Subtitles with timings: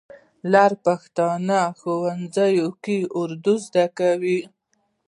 [0.51, 1.47] لر پښتون
[1.79, 4.39] ښوونځي کې اردو زده کوي.